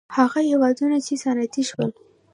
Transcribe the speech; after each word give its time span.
هغه 0.17 0.39
هېوادونه 0.49 0.97
چې 1.05 1.13
صنعتي 1.23 1.63
شول. 1.69 1.89